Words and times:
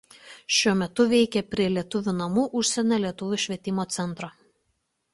Šiuo 0.59 0.71
metu 0.79 1.05
veikia 1.11 1.43
prie 1.51 1.69
Lietuvių 1.75 2.15
namų 2.23 2.49
Užsienio 2.63 3.01
lietuvių 3.07 3.43
švietimo 3.47 3.89
centro. 3.99 4.35